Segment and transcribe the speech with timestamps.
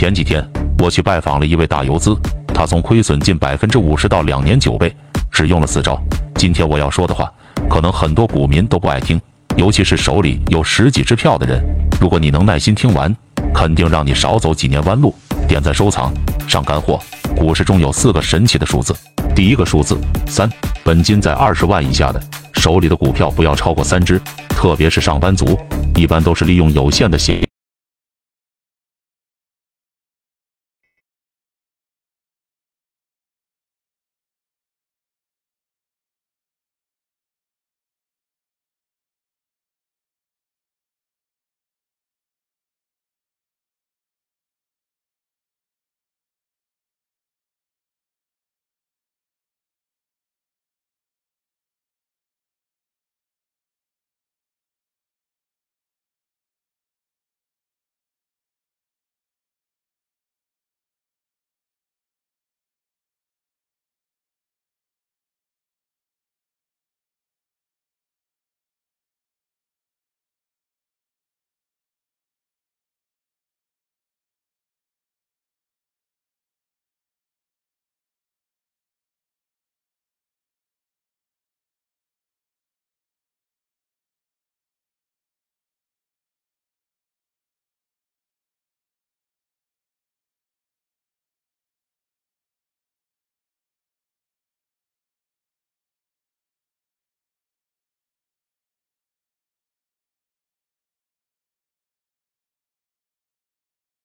[0.00, 0.42] 前几天
[0.78, 2.16] 我去拜访了一位大游资，
[2.54, 4.96] 他从亏损近百分之五十到两年九倍，
[5.30, 6.02] 只用了四招。
[6.36, 7.30] 今天我要说的话，
[7.68, 9.20] 可能很多股民都不爱听，
[9.56, 11.62] 尤其是手里有十几支票的人。
[12.00, 13.14] 如果你能耐心听完，
[13.52, 15.14] 肯定让你少走几年弯路。
[15.46, 16.10] 点赞收藏，
[16.48, 16.98] 上干货。
[17.36, 18.96] 股市中有四个神奇的数字，
[19.36, 20.48] 第一个数字三，
[20.82, 22.18] 本金在二十万以下的，
[22.54, 25.60] 手里的股票不要超过三只，特别是上班族，
[25.94, 27.46] 一般都是利用有限的闲